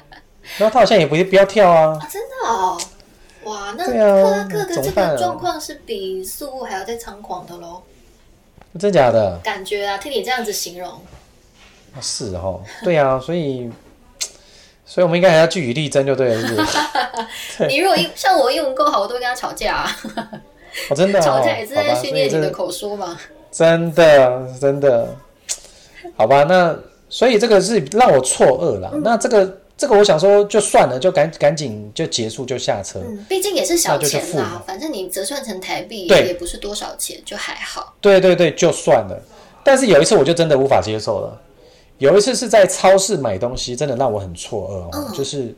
[0.58, 1.98] 然后他好像也不不要跳啊。
[2.00, 2.80] 啊，真的哦。
[3.50, 7.82] 哇，那克拉克的这个状况是比宿务还要再猖狂的喽，
[8.78, 9.38] 真假的？
[9.42, 13.68] 感觉啊，听你这样子形容，啊是哦，对啊， 所以，
[14.86, 17.66] 所以我们应该还要据理力争，就对了，是不是？
[17.66, 19.96] 你如果英像我英文够好，我都会跟他吵架、啊，
[20.88, 23.18] 哦，真的、哦， 吵架也是在训练你的口说嘛。
[23.50, 25.16] 真的，真的，
[26.16, 28.90] 好吧，那所以这个是让我错愕了。
[28.94, 33.00] 嗯那这个这个，我想说就算了，就赶赶紧就结束就下车。
[33.02, 37.94] 嗯，毕竟也是小钱啦嘛，反正你折算成台币对也不是多少钱，就还好。
[37.98, 39.18] 对对对，就算了。
[39.64, 41.40] 但是有一次我就真的无法接受了。
[41.96, 45.54] 有一次是在超市买东西，真的让我很错愕哦，嗯就是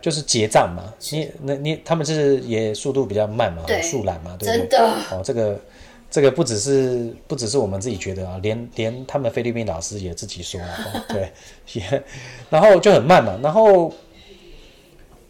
[0.00, 4.58] 就是结账嘛，你那你他们是也速度比较慢嘛，对速懒嘛，对不对？
[4.58, 5.56] 真的，哦，这个
[6.12, 11.32] 这个不只是不只是我们自己觉得啊，连连他们菲律宾老师也自己说了，哦、对，
[11.72, 12.02] 也
[12.50, 13.90] 然后就很慢嘛，然后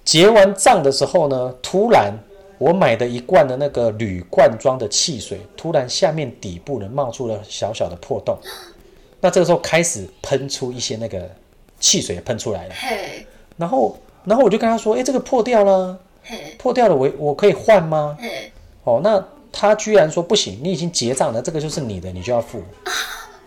[0.05, 2.13] 结完账的时候呢，突然
[2.59, 8.37] 我买的一罐的那个铝罐装的汽水，突然下面底部呢冒出了小小的破洞，
[9.21, 11.31] 那这个时候开始喷出一些那个
[11.79, 12.75] 汽水喷出来了，
[13.57, 15.97] 然后然后我就跟他说，哎，这个破掉了，
[16.59, 18.19] 破掉了，我我可以换吗？
[18.83, 22.63] 哦，那他居然说不行，你已经结账了，这个就是你的，你就要付。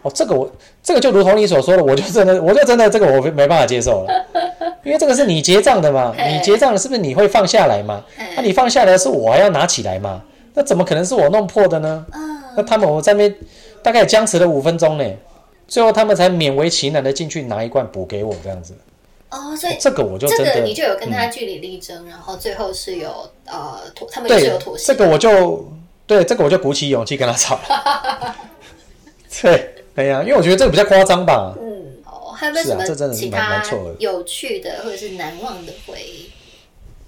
[0.03, 0.49] 哦，这个我
[0.83, 4.25] 这个就如同你所说的，我就真的 我就真的这个我没没办法接受了，
[4.83, 8.03] 因为这个是你结账的嘛， 你结账了是不是你会放下来嘛？
[8.35, 10.21] 那、你放下来是我还要拿起来嘛？
[10.53, 12.05] 那怎么可能是我弄破的呢？
[12.55, 13.35] 那他们我在那边
[13.81, 15.03] 大概僵持了五分钟呢，
[15.67, 18.75] 最后他们才勉为其难的进去拿一罐补给我这样子。
[19.31, 23.09] 哦，所以这个我就这真的个你就有跟他据理力争，然后最后是有
[23.47, 24.85] 呃妥，他们就是对有妥协。
[24.85, 25.67] 这个我就
[26.07, 28.35] 对这个我就鼓起勇气跟他吵了。
[29.41, 31.53] 对，对呀、因为我觉得这个比较夸张吧。
[31.59, 36.29] 嗯，哦，还有没有什么是啊这真的是其蛮蛮他错的有趣的或者是难忘的回忆？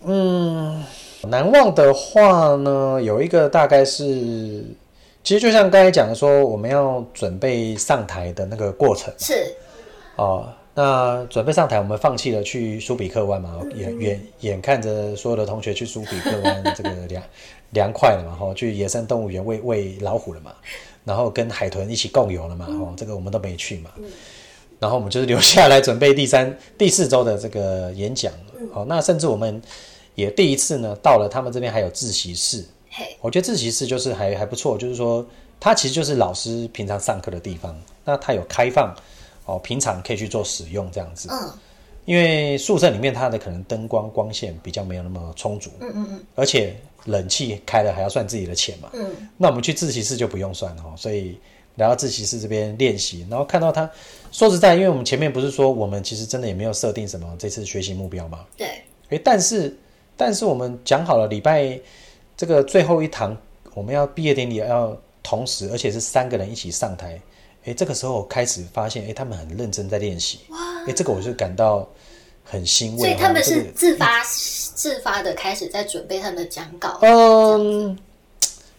[0.05, 0.83] 嗯，
[1.23, 4.63] 难忘的话呢，有一个大概是，
[5.23, 9.53] 其实就像刚才讲的说，我们要准备上台的那个过程是
[10.15, 10.49] 哦。
[10.79, 17.23] 那准备上台，我们放弃了去苏比克湾嘛，眼眼眼看着所有的同学去苏比克湾 这个凉
[17.77, 20.51] 凉快了嘛，吼，去野生动物园喂喂老虎了嘛，
[21.05, 23.91] 然后跟海豚一起共游了嘛，吼，这个我们都没去嘛。
[24.79, 28.33] 然后我们就是留下来准备第三、 第四周的这个演讲。
[28.73, 29.61] 好、那甚至我们
[30.15, 32.65] 也第一次呢，到了他们这边还有自习室。
[32.89, 35.25] 嘿，我觉得自习室就是还还不错，就是说
[35.59, 38.95] 它其实就是老师平常上课的地方，那它有开放
[39.45, 41.27] 哦，平常可以去做使用这样子。
[41.31, 41.37] 嗯
[42.07, 46.23] 因为宿舍里面它的可能灯光光线比较没有那么充足，嗯嗯嗯。
[46.35, 48.89] 而且冷气开了还要算自己的钱嘛。
[48.93, 51.37] 嗯，那我们去自习室就不用算了哈，所以
[51.75, 53.89] 来到自习室这边练习，然后看到他，
[54.31, 59.77] 说实在，因为我们前面不是说我们其实真的也没有设定什么这次学习目标嘛，对，诶，但是
[60.15, 61.77] 但是我们讲好了礼拜
[62.37, 63.37] 这个最后一堂
[63.73, 67.21] 我们要毕业典礼要同时，而且是三个人一起上台，
[67.65, 71.87] 哎，这个时候开始发现，哎，他们很认真在练习，哇，诶，这个我就感到
[72.49, 76.99] 很欣慰，所以他们是自发自发的开始在准备他们的讲稿。
[77.01, 77.97] 嗯，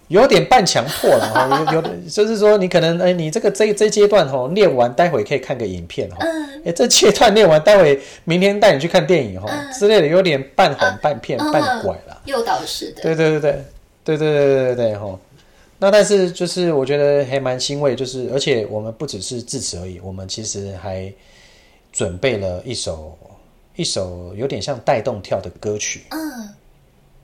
[0.08, 12.20] 有点半强迫了哈， 有有的就是说你可能哎，你这个这这阶段哈练完，待会可以看个影片哈，嗯哎这阶段练完，待会明天带你去看电影哈嗯之类的，有点半哄半骗嗯半拐啦。
[12.24, 13.64] 诱导式的，对对对对
[14.04, 15.18] 对对对对对对哈。
[15.80, 21.12] 那但是就是我觉得还蛮欣慰，就是而且我们不只是至此而已，我们其实还
[21.92, 23.16] 准备了一首
[23.78, 26.48] 一首有点像带动跳的歌曲，嗯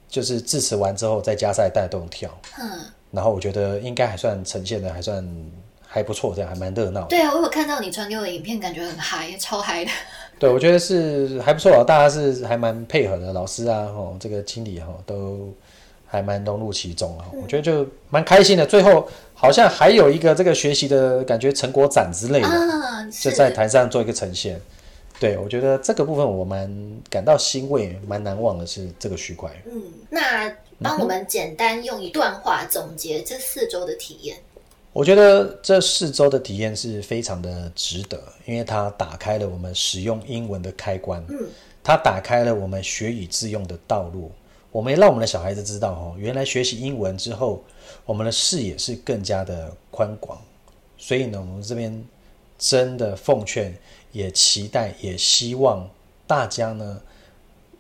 [0.09, 2.31] 就是致辞完之后再加赛带动跳。
[2.61, 2.79] 嗯，
[3.11, 5.29] 然后我觉得应该还算呈现的还算
[5.85, 7.03] 还不错，这样还蛮热闹。
[7.07, 9.91] 对啊，我有看到你传给我的影片，感觉很嗨，超嗨的。
[10.39, 15.53] 对，我觉得是还不错啊，大家是还蛮配合的，老师啊，哦，这个经理哈、都
[16.07, 18.65] 还蛮融入其中啊，我觉得就蛮开心的。
[18.65, 24.61] 最后好像还有一个这个学习的感觉成果展之类的，啊，就在台上做一个呈现。
[25.25, 26.71] 对，我觉得这个部分我蛮
[27.09, 29.51] 感到欣慰，蛮难忘的是这个区块。
[29.65, 34.37] 嗯，那帮我们简单用一段话总结这四周的体验。
[34.93, 41.49] 我觉得这四周的体验是非常的值得，因为它打开了我们使用英文的开关，嗯，
[41.83, 44.31] 它打开了我们学以致用的道路。
[44.71, 47.65] 我们也让我们的小孩子知道，哦，原来学习英文之后，
[48.05, 50.39] 我们的视野是更加的宽广。
[50.99, 52.05] 所以呢，我们这边
[52.59, 53.75] 真的奉劝，
[54.15, 55.91] 也期待，也希望
[56.25, 57.03] 大家呢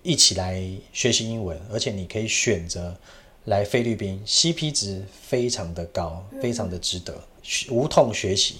[0.02, 0.60] 一起来
[0.92, 2.94] 学习英文，而且你可以选择
[3.44, 7.14] 来菲律宾，CP 值非常的高，非常的值得，
[7.70, 8.56] 无痛学习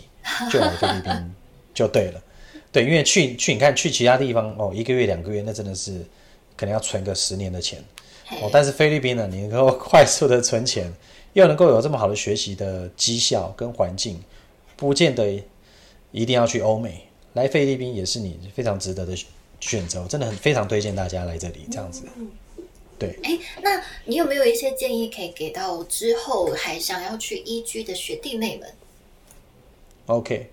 [0.52, 1.34] 就来菲律宾
[1.74, 2.22] 就对了。
[2.70, 6.04] 对，因为去去你看去其他地方哦，一个月两个月那真的是
[6.56, 7.82] 可能要存个十年的钱
[8.40, 8.48] 哦。
[8.52, 10.92] 但是菲律宾呢，你能够快速的存钱，
[11.32, 14.22] 又能够有这么好的学习的绩效跟环境，
[14.76, 15.42] 不见得
[16.12, 19.14] 一定要去欧美，来菲律宾也是你非常值得的
[19.60, 20.02] 选择。
[20.02, 22.04] 我真的很非常推荐大家来这里这样子。
[22.96, 28.72] 对，哎，那你有没有一些建议可以给到之后还想要去移居的学弟妹们
[30.06, 30.48] ？OK，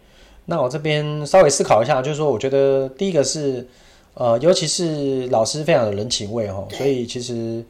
[0.46, 3.68] 那我这边稍微思考一下，就是说，我觉得第一个是，
[4.16, 7.64] 呃，尤其是老师非常有人情味哦，所以其实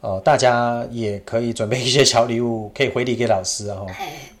[0.00, 3.84] 呃，大家也可以准备一些小礼物，可以回礼给老师啊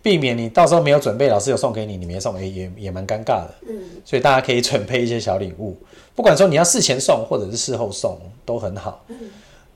[0.00, 3.54] 避免你到时候没有准备，老师有送给你，你没送，哎，也也蛮尴尬的。
[3.68, 5.76] 嗯，所以大家可以准备一些小礼物，
[6.14, 9.04] 不管说你要事前送或者是事后送都很好。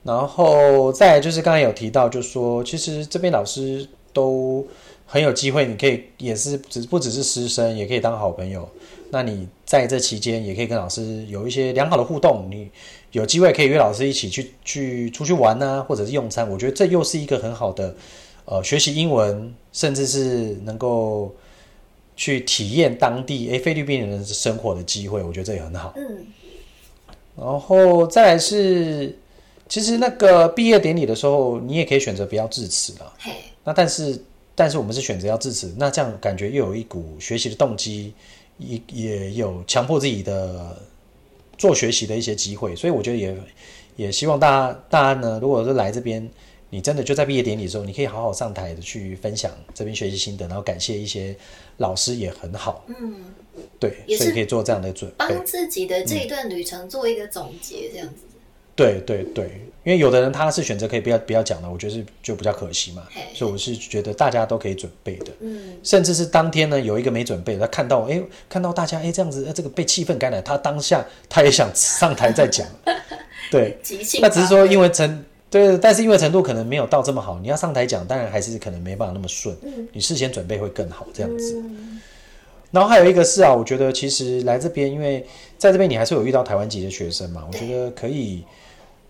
[0.03, 4.65] 然后再来就是刚才有提到，就是说其实这边老师都
[5.05, 8.67] 很有机会，你可以也是只不只是师生，也可以当好朋友。
[9.11, 12.69] 那你在这期间也可以跟老师有一些良好的互动，你
[13.13, 16.49] 有机会可以约老师一起去去出去玩啊，或者是用餐。
[16.49, 17.95] 我觉得这又是一个很好的
[18.45, 21.33] 呃学习英文，甚至是能够
[22.15, 25.93] 去体验当地诶菲律宾人的生活的机会，我觉得这也很好。
[25.95, 26.25] 嗯，
[27.37, 29.15] 然后再来是，
[29.69, 33.13] 其实那个毕业典礼的时候，你也可以选择不要致辞啦。
[33.19, 33.31] 嘿，
[33.63, 34.19] 那但是
[34.55, 38.13] 但是我们是选择要致辞，那这样感觉又有一股学习的动机，
[38.57, 40.75] 也也有强迫自己的
[41.57, 43.37] 做学习的一些机会，所以我觉得也
[43.95, 46.27] 也希望大家大家呢，如果是来这边，
[46.69, 51.35] 你真的就在毕业典礼的时候，你可以好好上台的去分享这边学习心得，然后感谢一些
[51.77, 52.83] 老师也很好。
[52.87, 53.25] 嗯，
[53.79, 55.15] 对，所以可以做这样的准备。
[55.17, 58.15] 帮自己的这一段旅程做一个总结，这样子。
[58.75, 59.45] 对对对，
[59.83, 63.03] 因为有的人他是选择可以不要不要讲的，我觉得是就比较可惜嘛，
[63.33, 72.67] 所以我是觉得大家都可以准备的，嗯，甚至是当天呢有一个没准备的，他看到哎看到大家哎这样子，呃这个被气氛感染，他当下他也想上台再讲，
[73.51, 73.77] 对，
[74.21, 79.55] 那只是说因为程对，但是因为程度可能没有到这么好，你要上台讲，当然还是可能没办法那么顺，
[79.91, 81.61] 你事先准备会更好这样子。
[81.63, 82.01] 嗯。
[82.71, 85.23] 然后还有一个是啊，我觉得其实来这边，因为
[85.59, 88.43] 在这边你还是有遇到台湾籍的学生嘛，我觉得可以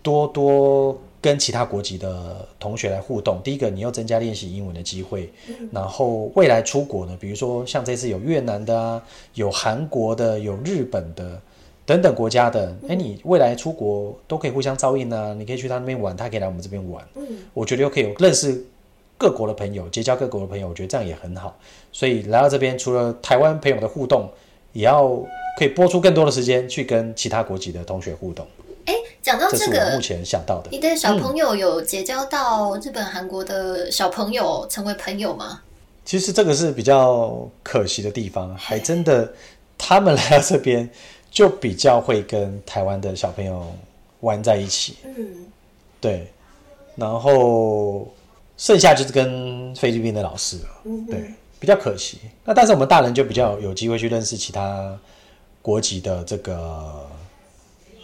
[0.04, 3.40] 多多跟其他国籍的同学来互动。
[3.42, 5.28] 第一个，你又增加练习英文的机会，
[5.72, 9.02] 然后未来出国呢，比如说像这次有越南的啊，
[9.34, 11.40] 有韩国的，有日本的。
[11.86, 18.64] 等等国家的，哎，你未来出国都可以互相照应啊，你可以去他那边玩，他可以来我们这边玩，嗯，我觉得又可以认识
[19.18, 21.54] 各国的朋友，结交各国的朋友，我觉得这样也很好。
[21.92, 24.30] 所以来到这边，除了台湾朋友的互动，
[24.72, 25.14] 也要
[25.58, 28.46] 可以播出更多的时间去跟其他国籍的同学互动。
[29.24, 30.68] 哎，讲到这这是我目，前想到的。
[30.70, 35.62] 你的小朋友有结交到日本、韩国的小朋友成为朋友吗？
[36.04, 39.32] 其实这个是比较可惜的地方，还真的
[39.78, 40.88] 他们 来到这边
[41.30, 43.74] 就比较会跟台湾的小朋友
[44.20, 44.98] 玩在一起。
[45.04, 45.46] 嗯，
[46.00, 46.30] 对，
[46.94, 48.06] 然后
[48.58, 52.18] 剩下就是跟菲律宾的老师了，嗯对，比较可惜。
[52.44, 54.94] 那但是我们大人就比较有机会去认识其他
[55.62, 57.08] 国籍的这个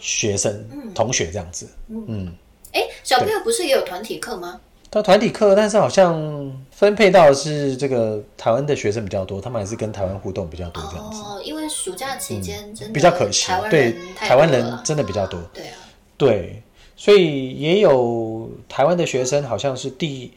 [0.01, 1.65] 学生、同学这样子。
[1.87, 2.33] 嗯，
[2.73, 4.59] 哎，小朋友不是也有团体课吗？
[4.89, 13.49] 到团体课，但是好像分配到的是这个台湾的学生比较多，他们还是跟台湾互动比较多这样子，哦，因为暑假期间真的比较可惜。
[13.69, 15.39] 对台湾人真的比较多。
[15.53, 15.77] 对啊，
[16.17, 16.61] 对，
[16.97, 20.33] 所以也有台湾的学生，好像是第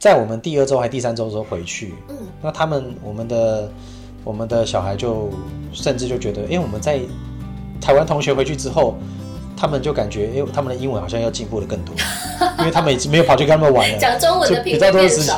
[0.00, 3.70] 在我们第二周还第三周的时候回去，嗯，那他们我们的
[4.24, 5.30] 我们的小孩就
[5.72, 6.98] 甚至就觉得，哎、我们在
[7.86, 8.98] 台湾同学回去之后，
[9.56, 11.94] 他们就感觉，哎、他们的英文好像要进步的更多，
[12.58, 15.32] 因为他们已经没有跑去跟他们玩了，讲中文的就比较多的时间。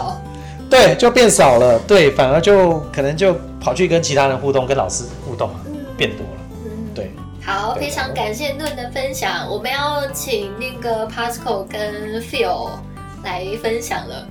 [0.71, 5.57] 对，就变少了，对，反而就可能就跑去跟其他人互动，跟老师互动啊，
[5.97, 7.11] 变多了，嗯，对。
[7.45, 12.71] 好，非常感谢论的分享，我们要请那个 Pascal 跟 Phil
[13.25, 14.27] 来分享了。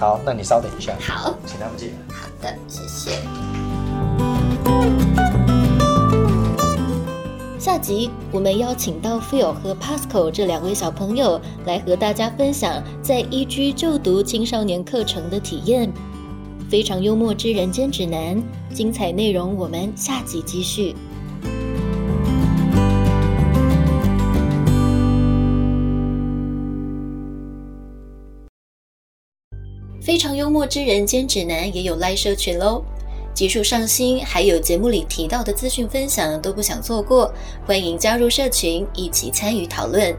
[0.00, 1.94] 好，那你稍等一下，好，请他们进来。
[2.14, 3.18] 好的，谢谢。
[7.66, 15.92] 下集我们邀请到 Phil 和 Pascal 这两位小朋友来和大家分享在一居就读青少年课程的体验。
[16.70, 18.40] 非常幽默之人间指南，
[18.72, 20.94] 精彩内容我们下集继续。
[30.00, 32.84] 非常幽默之人间指南也有 Live 社群喽。
[33.36, 37.30] 技术上新，还有节目里提到的资讯分享都不想错过，
[37.66, 40.16] 欢迎加入社群一起参与讨论。